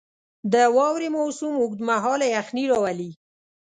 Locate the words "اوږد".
1.61-1.79